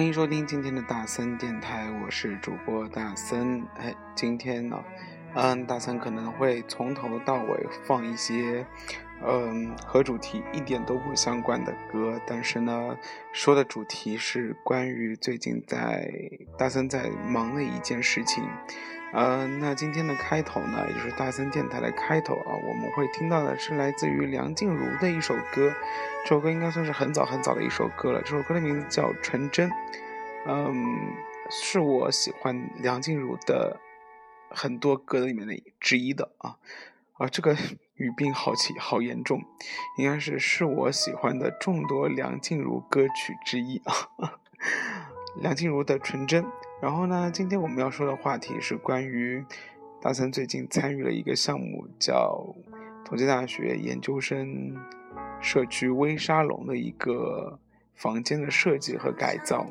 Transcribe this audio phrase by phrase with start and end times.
[0.00, 3.62] 欢迎收听今天的大森电台，我是主播大森。
[3.76, 4.82] 哎，今天呢，
[5.34, 8.64] 嗯，大森可能会从头到尾放一些，
[9.22, 12.96] 嗯，和主题一点都不相关的歌，但是呢，
[13.34, 16.10] 说的主题是关于最近在
[16.56, 18.42] 大森在忙的一件事情。
[19.12, 25.72] 呃，那今天的开头呢，也就是大森电台的开头啊，我们会听到的是来自于梁静茹的一首歌，
[26.24, 28.22] 这首歌应该算是很早很早的一首歌了。
[28.22, 29.68] 这首歌的名字叫《纯真》，
[30.46, 30.74] 嗯，
[31.50, 33.80] 是我喜欢梁静茹的
[34.48, 36.56] 很多歌里面的之一的啊
[37.14, 37.56] 啊，这个
[37.96, 39.42] 语病好奇好严重，
[39.98, 44.38] 应该是是我喜欢的众多梁静茹歌曲之一啊，
[45.34, 46.44] 梁静茹的《纯真》。
[46.80, 49.44] 然后呢，今天我们要说的话题是关于
[50.00, 52.54] 大森最近参与了一个项目，叫
[53.04, 54.74] 同济大学研究生
[55.42, 57.58] 社区微沙龙的一个
[57.94, 59.66] 房间的设计和改造。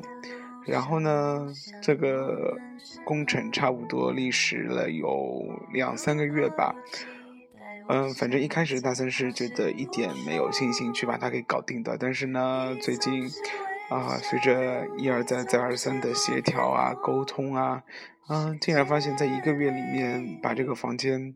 [0.64, 2.56] 然后呢，这个
[3.04, 6.72] 工程差不多历时了有两三个月吧。
[7.88, 13.28] 嗯，反正一开始大森是觉得一点没有信心去把它给搞定的，但是呢，最近。
[13.90, 17.82] 啊，随着一而再、再而三的协调啊、沟通啊，
[18.28, 21.34] 嗯，竟然发现，在一个月里面把这个房间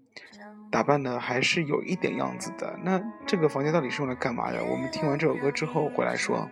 [0.70, 2.78] 打扮的还是有一点样子的。
[2.84, 4.64] 那这个房间到底是用来干嘛的？
[4.64, 6.48] 我们听完这首歌之后回来说。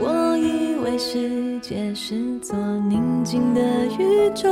[0.00, 2.56] 我以为世界是座
[2.88, 4.48] 宁静的宇宙，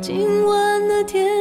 [0.00, 1.37] 今晚的天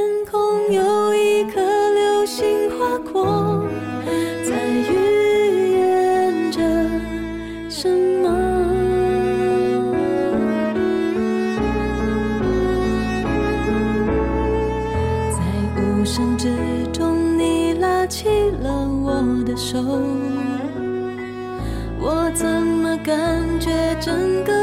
[23.07, 24.56] 感觉整个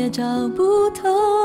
[0.00, 0.24] 也找
[0.56, 1.39] 不透，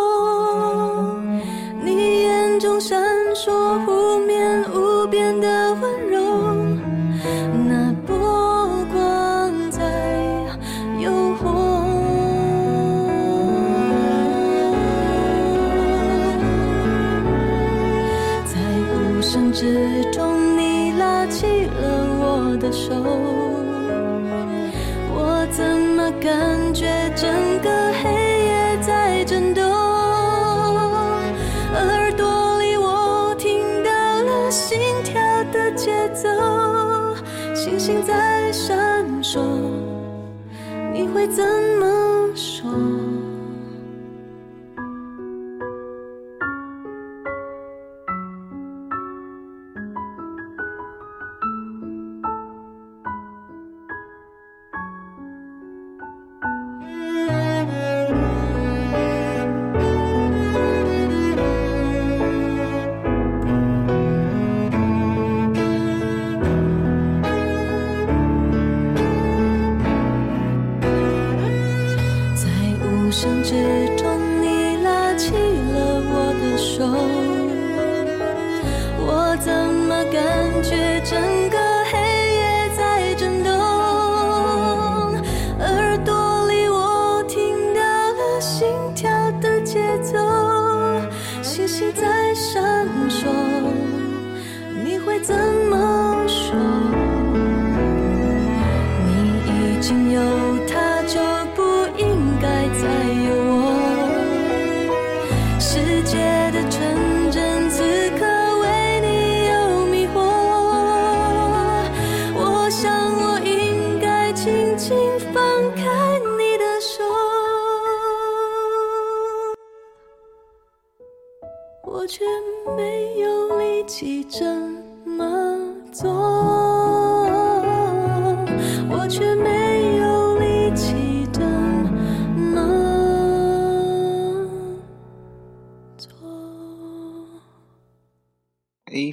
[41.28, 41.75] 怎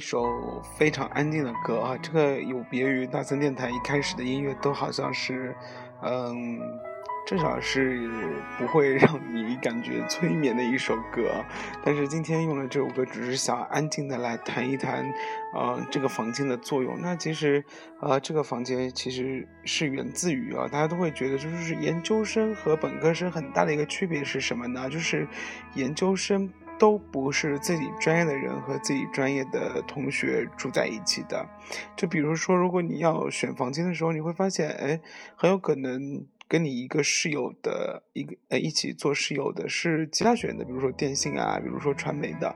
[0.03, 5.55] 首非常安静的歌啊，这个有别于大森电台一开始的音乐，都好像是，
[6.01, 6.59] 嗯，
[7.25, 8.09] 至少是
[8.57, 11.41] 不会让你感觉催眠的一首歌。
[11.85, 15.09] 但是今天用了这首歌，只是想安静的来谈一谈，
[15.53, 16.99] 呃，这个房间的作用。
[16.99, 17.63] 那其实，
[18.01, 24.89] 呃，这个房间其实是源自于啊，大家都会觉得，就是研究生和本科生很大的一个区别是什么呢？
[24.89, 25.25] 就是
[25.75, 26.51] 研究生。
[26.79, 31.47] 都不是自己专业的人和自己专业的同学住在一起的，
[31.95, 34.99] 就比如说，如果你要选房间的时候，你会发现，哎，
[35.35, 42.53] 很有可能跟你一个室友的一个呃一起做室友的是其他学院的，比如说电信啊，比如说传媒的，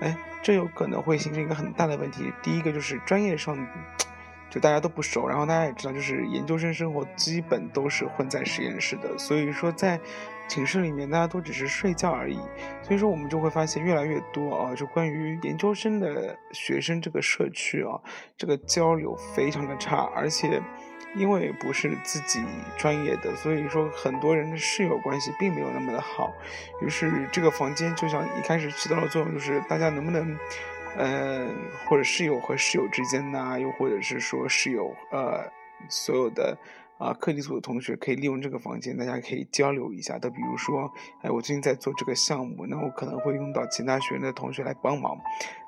[0.00, 2.32] 哎，这有可能会形成一个很大的问题。
[2.42, 3.56] 第一个就是专业上
[4.50, 10.00] 就大家都不熟，然后大家也知道，就是研究生生活基本都是混在实验室的，所以说在。
[10.50, 12.36] 寝室里面大家都只是睡觉而已，
[12.82, 18.00] 所以说我们就会发现越来越多啊，就关于研究生的学生这个社区啊，
[18.36, 20.60] 这个交流非常的差，而且
[21.14, 22.44] 因为不是自己
[22.76, 26.34] 专业的，所以说很多人的室友关系并没有那么的好，
[26.82, 30.36] 于是这个房间就像一开始起到的作用，就是大家能不能，
[30.96, 31.54] 嗯，
[31.86, 35.48] 或者室友和室友之间呐，又或者是说室友呃
[35.88, 36.58] 所有的。
[37.00, 40.18] 啊，课题组的同学可以利用这个房间，大家可以交流一下。
[40.18, 40.92] 都比如说，
[41.22, 45.18] 哎，我最近在做这个项目，那我可能会用到其他学院的同学来帮忙。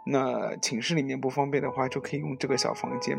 [0.04, 3.16] 那寝室里面不方便的话，就可以用这个小房间。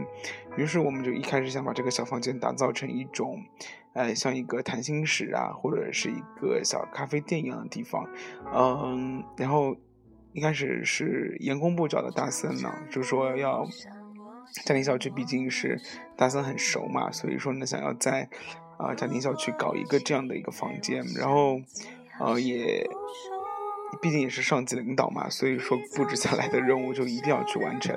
[0.58, 3.44] 于是我们就一开始想把这个小房间打造成一种，
[3.94, 8.08] 哎，像一个谈心室啊，或者是一个小咖啡店一样的地方。
[8.54, 9.76] 嗯，然后
[10.34, 13.66] 一开始是员工部找的大森呢，就说要。
[14.66, 15.82] 嘉陵校区毕竟是
[16.16, 18.30] 大森很熟嘛，所以说呢，想要在
[18.78, 21.60] 啊嘉陵校区搞一个这样的一个房间，然后
[22.20, 22.88] 呃也
[24.02, 27.96] 毕竟也是上级领导嘛，所以说布置下来的任务就一定要去完成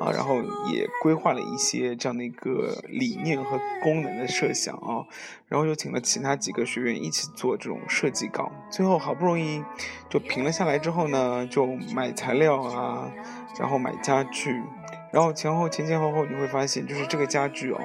[0.00, 0.40] 啊，然后
[0.72, 5.04] 也规划了一些这样的一个理念和功能的设想啊，
[5.48, 9.62] 然后又请了其他几个学院一起做这种设计稿，最后好不容易
[10.08, 13.12] 就平了下来之后呢，就买材料啊，
[13.58, 14.62] 然后买家具。
[15.12, 17.80] 然后前后前前后后你会发现，就是这个家具哦，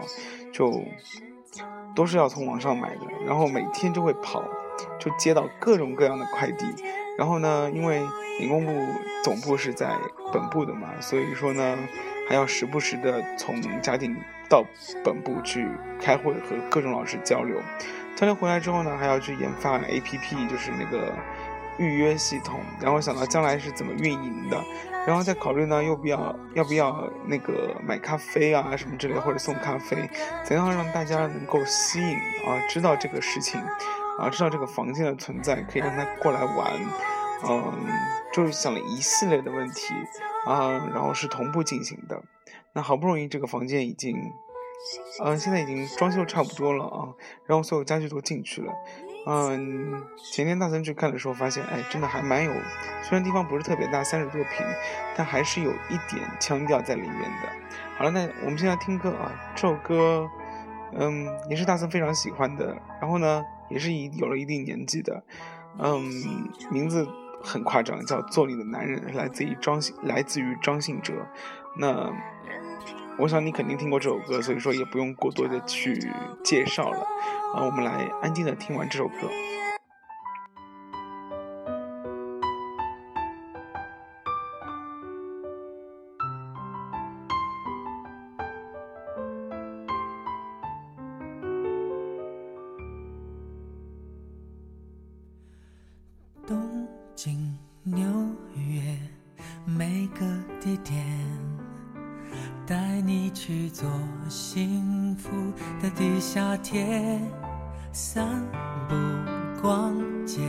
[0.54, 0.84] 就
[1.96, 4.44] 都是要从网上买的，然后每天就会跑，
[5.00, 6.66] 就接到各种各样的快递。
[7.18, 8.02] 然后呢，因为
[8.40, 8.72] 零工部
[9.24, 9.98] 总部是在
[10.32, 11.78] 本部的嘛，所以说呢，
[12.30, 14.16] 还要时不时的从家庭
[14.50, 14.64] 到
[15.04, 15.68] 本部去
[16.00, 17.58] 开会和各种老师交流。
[18.16, 21.14] 交流回来之后呢，还要去研发 APP，就是那个。
[21.78, 24.64] 预约系统，然后想到将来是怎么运营的，
[25.06, 30.10] 然后再考虑呢，要不要要不要那个买咖啡啊什么之类，或者送咖啡，
[30.44, 32.16] 怎样让大家能够吸引
[32.48, 33.60] 啊，知道这个事情，
[34.20, 36.74] 啊，知道这个房间的存在，可以让他过来玩，
[37.48, 37.74] 嗯，
[38.34, 39.94] 就是想了一系列的问题
[40.46, 42.22] 啊，然后是同步进行的。
[42.74, 44.18] 那好不容易这个房间已经，
[45.24, 47.08] 嗯，现在已经装修差不多了啊，
[47.46, 48.74] 然后所有家具都进去了。
[49.28, 52.52] 嗯，前天大森去看的时候，发现，哎，真的还蛮有，
[53.02, 54.66] 虽然地方不是特别大，三十多平，
[55.16, 57.50] 但还是有一点腔调在里面的。
[57.98, 60.30] 好了，那我们现在听歌啊，这首歌，
[60.94, 65.24] 嗯，也是大森非常喜欢的，然后呢，也是一有了一定年纪的，
[65.80, 66.04] 嗯，
[66.70, 67.08] 名字
[67.42, 71.14] 很夸张，叫《做你的男人》，来自于张信，来自于张信哲，
[71.78, 72.14] 那。
[73.18, 76.12] 我想你肯定听过这首歌，所以说也不用过多的去
[76.44, 77.00] 介绍了。
[77.56, 79.30] 啊，我们来安静的听完这首歌。
[105.82, 107.20] 的地下铁，
[107.92, 108.28] 散
[108.88, 108.96] 步
[109.62, 109.94] 逛
[110.26, 110.42] 街，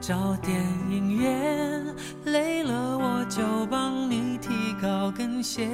[0.00, 1.84] 找电影院，
[2.24, 4.48] 累了我就帮你提
[4.80, 5.68] 高跟鞋。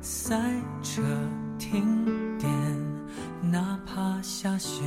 [0.00, 0.40] 赛
[0.82, 1.02] 车
[1.58, 1.82] 停
[2.38, 2.50] 电，
[3.40, 4.82] 哪怕下雪，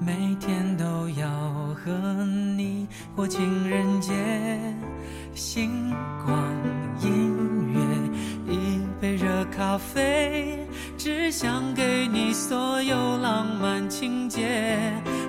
[0.00, 1.28] 每天都要
[1.74, 2.24] 和
[2.56, 4.12] 你过情人节。
[5.34, 5.90] 星
[6.26, 6.36] 光
[7.00, 7.31] 音，
[9.54, 10.66] 咖啡，
[10.96, 14.48] 只想给你所有浪漫情节，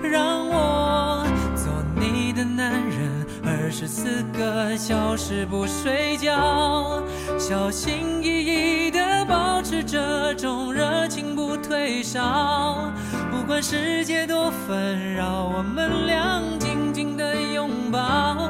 [0.01, 1.25] 让我
[1.55, 1.67] 做
[1.99, 2.43] 你的。
[2.43, 7.01] 男人，二十四个小时不睡觉，
[7.39, 12.91] 小心翼翼地保持这种热情不退烧。
[13.43, 18.49] 不管世界多纷扰，我们俩紧紧的拥抱，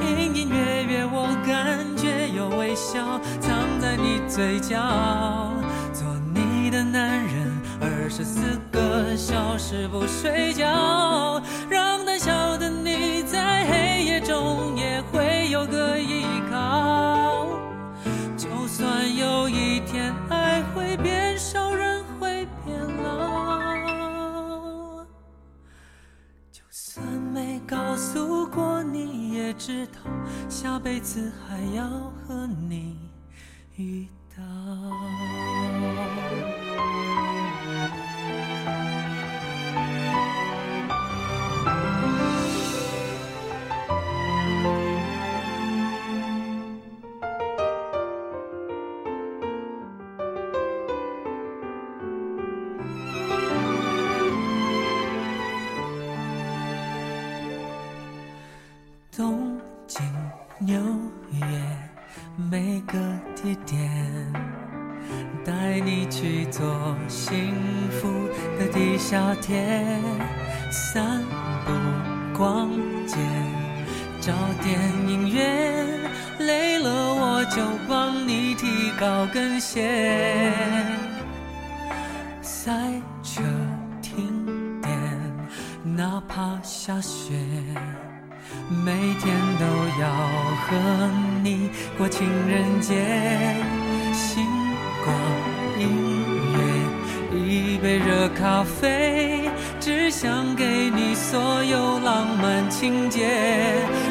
[0.00, 4.78] 隐隐约约我感觉有微笑藏在你嘴角。
[5.92, 17.46] 做你的男人，二十四个小时不睡觉，让胆小的你在黑夜中也会有个依靠。
[18.38, 20.14] 就算有一天
[27.70, 30.00] 告诉过你，也知道
[30.48, 31.88] 下辈子还要
[32.26, 32.96] 和你
[33.76, 34.42] 遇到。
[74.20, 75.86] 找电影院，
[76.40, 80.52] 累了我就帮你提高跟鞋，
[82.42, 82.70] 赛
[83.22, 83.42] 车、
[84.02, 84.92] 停电，
[85.96, 87.32] 哪怕下雪。
[88.84, 89.64] 每天都
[90.00, 90.06] 要
[90.66, 91.10] 和
[91.42, 92.94] 你过情人节，
[94.12, 94.44] 星
[95.02, 95.16] 光
[95.78, 95.88] 音
[96.52, 96.58] 乐，
[97.38, 99.48] 一杯热咖啡，
[99.80, 103.26] 只想给你所有浪漫情节，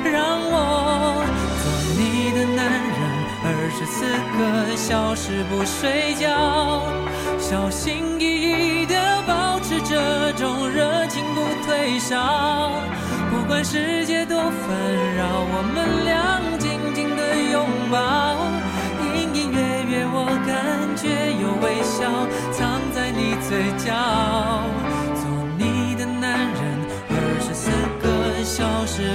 [0.03, 1.23] 让我
[1.61, 2.99] 做你的男人，
[3.45, 4.03] 二十四
[4.35, 6.81] 个小时不睡觉，
[7.37, 8.95] 小心翼翼地
[9.27, 12.71] 保持这种热情不退烧。
[13.29, 14.49] 不管世界多纷
[15.15, 17.21] 扰，我们俩紧紧的
[17.51, 18.35] 拥抱，
[19.05, 20.49] 隐隐约约我感
[20.97, 21.07] 觉
[21.39, 22.09] 有微笑
[22.51, 23.93] 藏在你嘴角。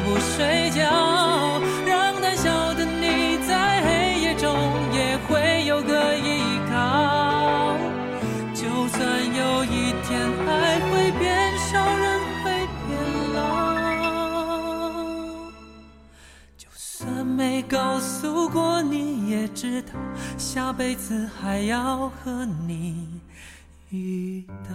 [0.03, 4.51] 不睡觉，让胆小的你在黑夜中
[4.93, 7.77] 也会有个依靠。
[8.53, 12.51] 就算有一天爱会变少，人会
[12.87, 12.91] 变
[13.35, 13.41] 老。
[16.57, 19.93] 就算没告诉过你，也知道
[20.37, 23.21] 下辈子还要和你
[23.91, 24.75] 遇到。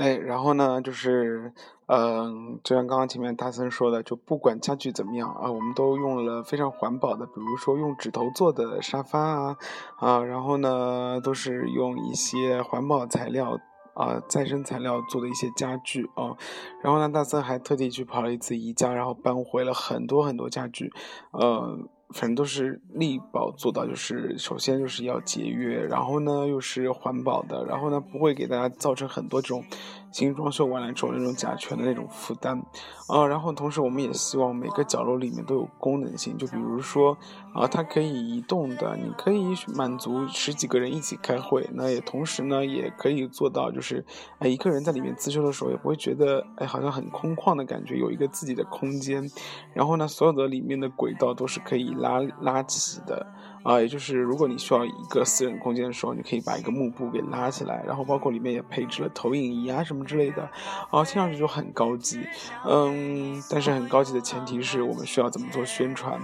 [0.00, 1.52] 哎，然后呢，就是，
[1.86, 9.56] 嗯、就像刚刚前面大森说的，就不管家具怎么样啊，我们都用了非常环保的，比如说用纸头做的沙发啊，
[9.98, 13.60] 啊，然后呢，都是用一些环保材料
[13.92, 16.34] 啊、再生材料做的一些家具啊，
[16.82, 20.90] 然后呢，大森还特地去跑了一次宜家，然后搬回了很多很多家具，
[21.32, 21.78] 呃。
[22.12, 29.64] 反正都是力保做到，就是首先就是要节约，然后呢又是环保的，然后呢不会给大家造成很多这种
[30.12, 32.62] 新装修完了之后那种甲醛的那种负担，
[33.08, 37.16] 啊，然后同时我们也希望每个角落里面都有功能性，就比如说
[37.54, 44.04] 啊，它可以移动的，你可以满足十几个人一起开会，那也同时呢也可以做到就是
[44.38, 49.30] 哎一个人在里面自修的时候也不会觉得哎好像很空旷的感觉，有一个自己的空间，
[49.74, 53.26] 然后呢所有的里面的轨道都是可以拉拉起的。
[53.62, 60.42] 啊，也就是如果你需要一个私人空间的时候，你可以把一个幕布给拉起来，然后包括里面也配置了投影仪啊什么之类的，
[60.90, 62.26] 啊，听上去就很高级，
[62.64, 66.18] 嗯，但是很高级的前提是我们需要怎么做宣传，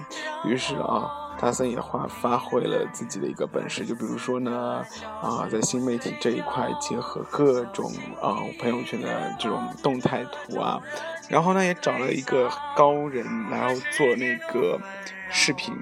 [0.45, 4.83] 于是啊，大森也发发挥了自己的一个本事，就比如说呢，
[5.21, 10.81] 啊，在新媒体这一块结合各种啊朋友圈的这种动态图啊，
[11.29, 14.81] 然后呢也找了一个高人然后做那个
[15.31, 15.75] 视频。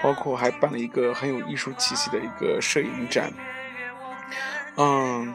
[0.00, 3.32] 包括还办了一个很有艺术气息的一个摄影展，
[4.76, 5.34] 嗯，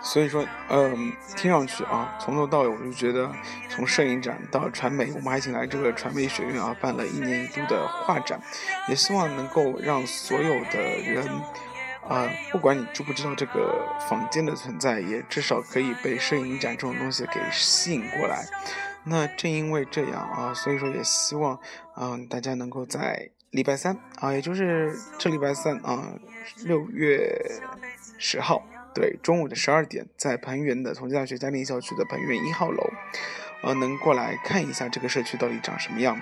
[0.00, 3.30] 所以说，嗯，听上去啊，从头到尾我就觉得，
[3.68, 8.40] 从摄影展到传媒，我们还请来这个传媒学院啊，办了一年一度的画展，
[8.88, 11.28] 也希望能够让所有的人，
[12.08, 18.42] 啊，不管你知不知道这个坊间的存在，也至少可以被摄影展这种东西给吸引过来。
[19.08, 21.58] 那正因为这样啊，所以说也希望，
[21.96, 26.12] 嗯，大家能够在礼拜三啊，也就是这礼拜三啊，
[26.64, 27.60] 六月
[28.18, 28.62] 十号，
[28.94, 32.90] 对，中午的十二点，在盘源的同济大学嘉定校区的盘源一号楼，
[33.62, 36.20] 呃，能过来看一下这个社区到底长什么样，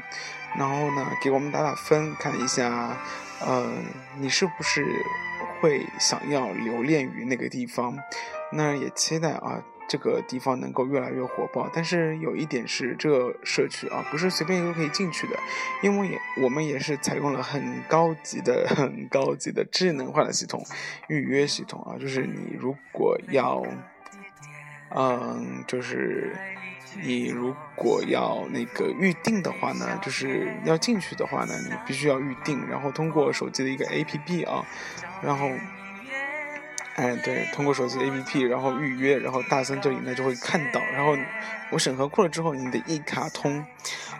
[0.56, 2.96] 然后呢，给我们打打分，看一下，
[3.40, 3.72] 呃，
[4.18, 4.86] 你是不是
[5.60, 7.98] 会想要留恋于那个地方？
[8.52, 9.62] 那也期待啊。
[9.88, 15.38] 这个地方能够越来越火爆，但是有一点是，这个社区啊不是随便都可以进去的，
[15.82, 20.64] 因为也我们也是采用了很高级的、 很高级的智能化的系统
[21.08, 23.62] 预约系统啊，就是你如果要，
[24.94, 26.36] 嗯，就是
[27.02, 34.66] 你如果要那个预定的话呢，就是要进去的话呢，你必须要预定，然后通过手机的一个 APP 啊，
[35.22, 35.48] 然后。
[36.96, 41.14] 哎，对，通过手机 APP，然后预约，然后大森这里呢就会看到，然后
[41.70, 43.64] 我审核过了之后，你的一卡通，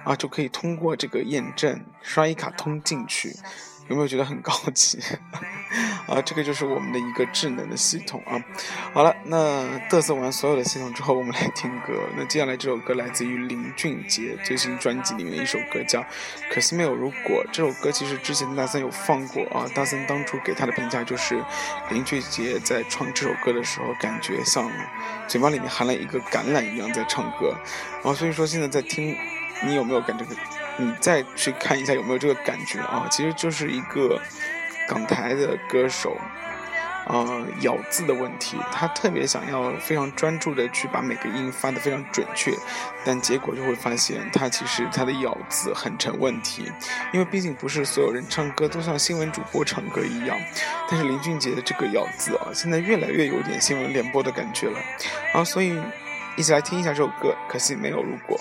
[0.05, 3.35] 啊，就可以通过这个验证，刷一卡通进去。
[3.89, 4.99] 有没有觉得很高级？
[6.07, 8.39] 啊，这个就是我们的一个智能的系统啊。
[8.93, 11.95] 好了，那嘚瑟完所有的系统之后，我们来听歌。
[12.17, 16.01] 那接下来这首歌来自于林俊杰最新专辑里面的一首歌，叫
[16.49, 17.45] 《可惜没有如果》。
[17.53, 21.43] 这首歌其实之前大森有放过啊，大森当初给他的评价就是
[21.91, 24.71] 林俊杰在唱这首歌的时候，感觉像
[25.27, 27.53] 嘴巴里面含了一个橄榄一样在唱歌。
[28.05, 29.17] 然啊，所以说现在在听，
[29.65, 30.25] 你有没有感觉？
[30.79, 33.07] 你再去看一下有没有这个感觉啊？
[33.11, 34.21] 其实就是一个
[34.89, 36.17] 港台的歌手，
[37.07, 42.53] 啊，咬字的问题，他特别想要非常专注的去把每个音发的非常准确，
[43.05, 46.71] 但结果就会发现他其实他的咬字很成问题，
[47.13, 50.39] 因为毕竟不是所有人唱歌都像新闻主播唱歌一样。
[50.91, 54.79] 但是林俊杰的这个咬字啊，现在越来越有点新闻联播的感觉了，
[55.33, 55.81] 啊，所以
[56.37, 58.39] 一起来听一下这首歌，可惜没有如果。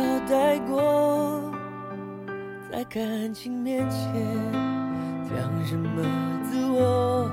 [0.00, 1.42] 让一笑带过，
[2.72, 4.00] 在感情面前
[5.28, 6.02] 讲什么
[6.50, 7.30] 自我，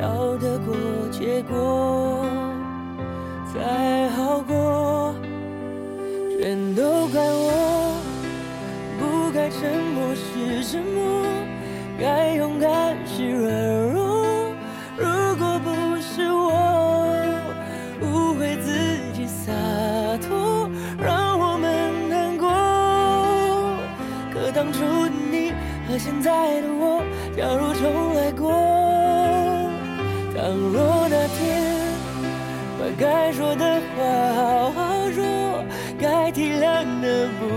[0.00, 0.74] 要得过
[1.12, 2.26] 且过
[3.52, 5.14] 才好过，
[6.40, 7.94] 全都怪我，
[8.98, 9.60] 不该沉
[9.94, 11.24] 默是沉默，
[12.00, 13.48] 该勇敢是软
[13.82, 13.89] 弱。
[26.22, 27.02] 现在的我，
[27.34, 28.52] 假如重来过，
[30.36, 31.40] 倘若那天
[32.78, 34.04] 把该说的话
[34.34, 35.64] 好好说，
[35.98, 37.48] 该体谅的不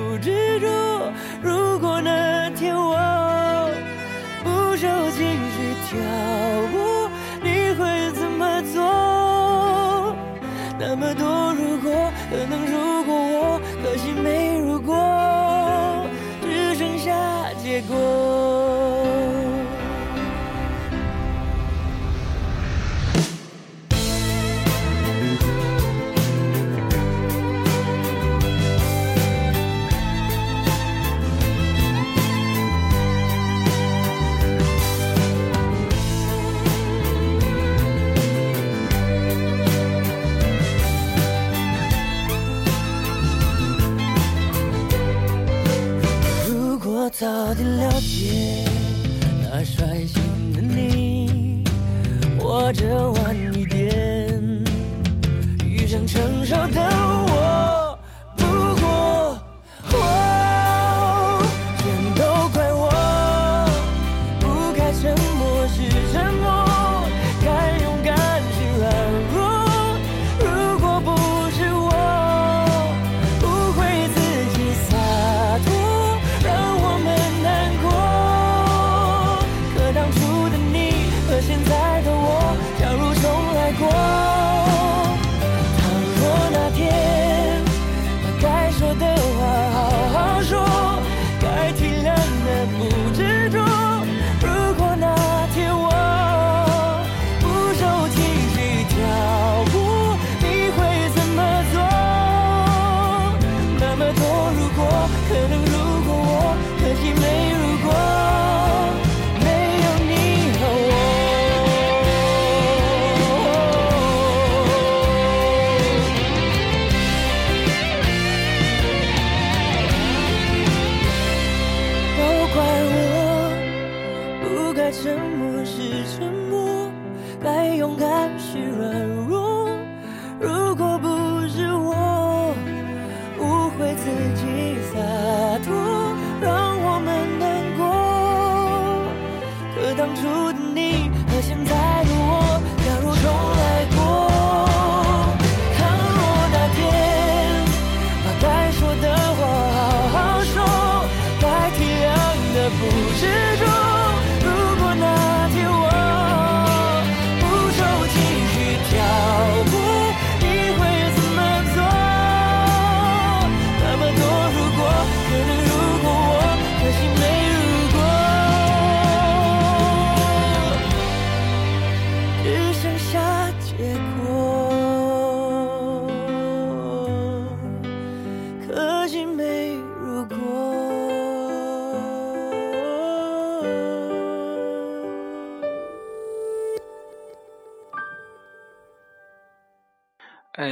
[127.44, 129.43] 该勇敢是软弱。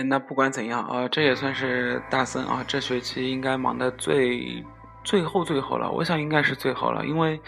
[0.03, 4.63] 那不管怎样啊，这也算是大森啊，这学期应该忙的最
[5.03, 5.91] 最后最后了。
[5.91, 7.39] 我想应该是最后了，因为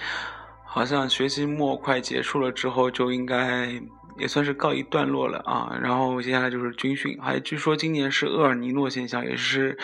[0.63, 3.69] 好像学期末快结束了之后，就应该
[4.17, 5.77] 也算是告一段落了啊。
[5.81, 9.77] 然后接下来就是军训，还据说今年是厄尔尼诺现象，也是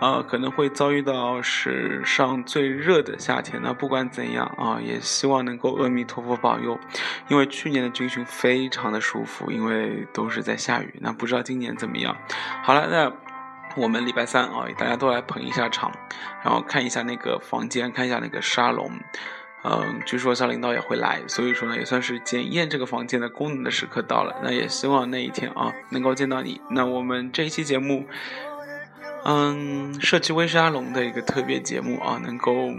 [0.00, 3.60] 呃可能会遭遇到史上最热的夏天。
[3.62, 6.78] 那不管怎样啊，也希望能够阿弥陀佛保佑，
[7.28, 10.94] 因为去年的军训非常的舒服，因为都是在下雨。
[11.00, 12.16] 那不知道今年怎么样？
[12.62, 13.12] 好了，那
[13.74, 15.90] 我们礼拜三啊，大家都来捧一下场，
[16.44, 18.90] 然后看一下那个房间，看一下那个沙龙。
[19.64, 24.34] 嗯，据说肖领导也会来，所以说呢，也算是检验这个房间的功能的时刻到了。
[24.42, 26.60] 那也希望那一天啊，能够见到你。
[26.70, 28.06] 那我们这一期节目，
[29.24, 32.70] 嗯，社区微沙龙的一个特别节目啊，能够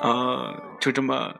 [0.00, 1.34] 呃就这么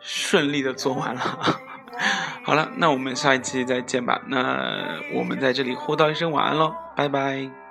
[0.00, 1.20] 顺利的做完了。
[2.42, 4.20] 好了，那我们下一期再见吧。
[4.26, 7.65] 那我们在这里互道一声晚安喽，拜拜。